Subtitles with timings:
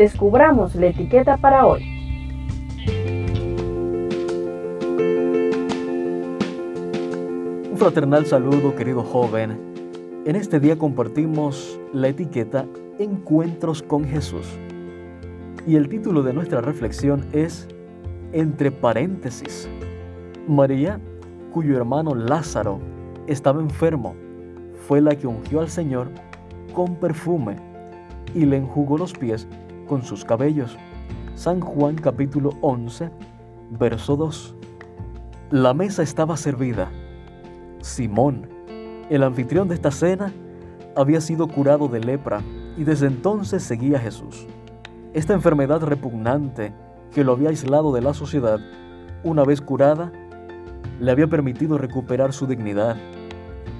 [0.00, 1.82] descubramos la etiqueta para hoy.
[7.70, 9.60] Un fraternal saludo, querido joven.
[10.24, 12.64] En este día compartimos la etiqueta
[12.98, 14.46] Encuentros con Jesús.
[15.66, 17.68] Y el título de nuestra reflexión es
[18.32, 19.68] Entre paréntesis.
[20.48, 20.98] María,
[21.52, 22.80] cuyo hermano Lázaro
[23.26, 24.14] estaba enfermo,
[24.88, 26.08] fue la que ungió al Señor
[26.72, 27.56] con perfume
[28.34, 29.46] y le enjugó los pies
[29.90, 30.78] con sus cabellos.
[31.34, 33.10] San Juan capítulo 11,
[33.70, 34.54] verso 2.
[35.50, 36.92] La mesa estaba servida.
[37.80, 38.48] Simón,
[39.10, 40.32] el anfitrión de esta cena,
[40.94, 42.40] había sido curado de lepra
[42.76, 44.46] y desde entonces seguía a Jesús.
[45.12, 46.72] Esta enfermedad repugnante
[47.12, 48.60] que lo había aislado de la sociedad,
[49.24, 50.12] una vez curada,
[51.00, 52.96] le había permitido recuperar su dignidad.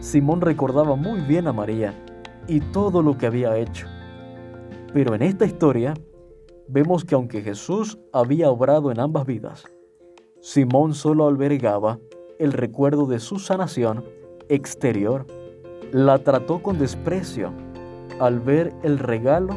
[0.00, 1.94] Simón recordaba muy bien a María
[2.48, 3.86] y todo lo que había hecho.
[4.92, 5.94] Pero en esta historia
[6.68, 9.64] vemos que aunque Jesús había obrado en ambas vidas,
[10.40, 11.98] Simón solo albergaba
[12.38, 14.04] el recuerdo de su sanación
[14.48, 15.26] exterior.
[15.92, 17.52] La trató con desprecio
[18.18, 19.56] al ver el regalo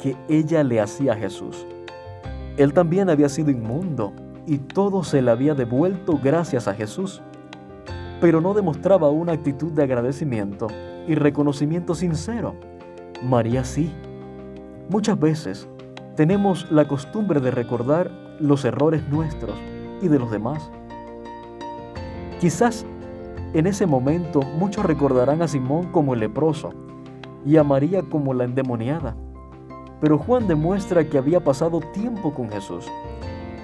[0.00, 1.66] que ella le hacía a Jesús.
[2.56, 4.12] Él también había sido inmundo
[4.46, 7.22] y todo se le había devuelto gracias a Jesús,
[8.20, 10.66] pero no demostraba una actitud de agradecimiento
[11.06, 12.54] y reconocimiento sincero.
[13.22, 13.92] María sí.
[14.92, 15.66] Muchas veces
[16.16, 19.56] tenemos la costumbre de recordar los errores nuestros
[20.02, 20.70] y de los demás.
[22.42, 22.84] Quizás
[23.54, 26.74] en ese momento muchos recordarán a Simón como el leproso
[27.46, 29.16] y a María como la endemoniada.
[29.98, 32.84] Pero Juan demuestra que había pasado tiempo con Jesús,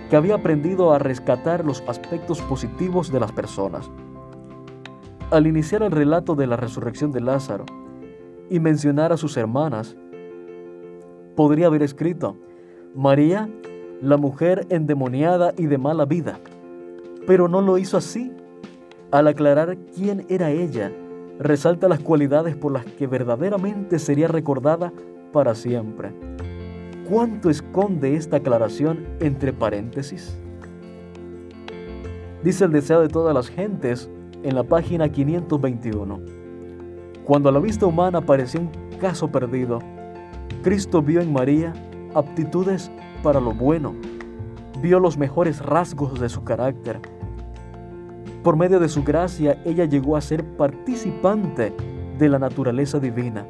[0.08, 3.90] que había aprendido a rescatar los aspectos positivos de las personas.
[5.30, 7.66] Al iniciar el relato de la resurrección de Lázaro
[8.48, 9.94] y mencionar a sus hermanas,
[11.38, 12.36] podría haber escrito,
[12.96, 13.48] María,
[14.02, 16.40] la mujer endemoniada y de mala vida,
[17.28, 18.32] pero no lo hizo así.
[19.12, 20.90] Al aclarar quién era ella,
[21.38, 24.92] resalta las cualidades por las que verdaderamente sería recordada
[25.32, 26.10] para siempre.
[27.08, 30.36] ¿Cuánto esconde esta aclaración entre paréntesis?
[32.42, 34.10] Dice el deseo de todas las gentes
[34.42, 36.20] en la página 521.
[37.24, 39.78] Cuando a la vista humana parecía un caso perdido,
[40.62, 41.72] Cristo vio en María
[42.14, 42.90] aptitudes
[43.22, 43.94] para lo bueno,
[44.80, 47.00] vio los mejores rasgos de su carácter.
[48.42, 51.74] Por medio de su gracia, ella llegó a ser participante
[52.18, 53.46] de la naturaleza divina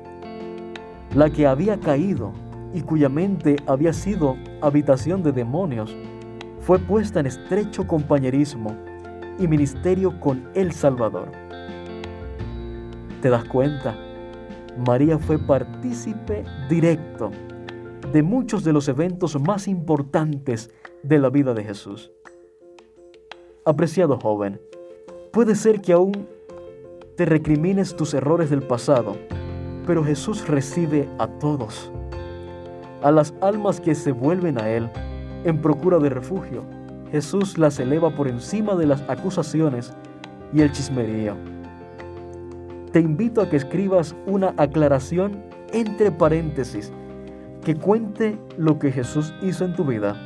[1.14, 2.32] la que había caído
[2.75, 5.94] y cuya mente había sido habitación de demonios,
[6.60, 8.76] fue puesta en estrecho compañerismo
[9.38, 11.32] y ministerio con el Salvador.
[13.22, 13.97] ¿Te das cuenta?
[14.87, 17.33] María fue partícipe directo
[18.12, 20.71] de muchos de los eventos más importantes
[21.03, 22.12] de la vida de Jesús.
[23.65, 24.61] Apreciado joven,
[25.33, 26.28] puede ser que aún
[27.16, 29.16] te recrimines tus errores del pasado,
[29.84, 31.91] pero Jesús recibe a todos,
[33.03, 34.89] a las almas que se vuelven a Él
[35.45, 36.62] en procura de refugio.
[37.10, 39.93] Jesús las eleva por encima de las acusaciones
[40.53, 41.58] y el chismerío.
[42.93, 46.93] Te invito a que escribas una aclaración entre paréntesis
[47.65, 50.16] que cuente lo que Jesús hizo en tu vida,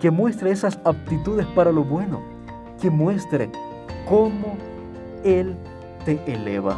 [0.00, 2.20] que muestre esas aptitudes para lo bueno,
[2.82, 3.48] que muestre
[4.08, 4.56] cómo
[5.24, 5.54] Él
[6.04, 6.76] te eleva.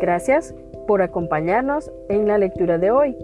[0.00, 0.54] Gracias
[0.88, 3.16] por acompañarnos en la lectura de hoy.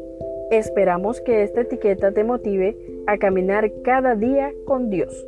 [0.52, 5.26] Esperamos que esta etiqueta te motive a caminar cada día con Dios.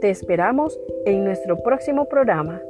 [0.00, 2.60] Te esperamos en nuestro próximo programa.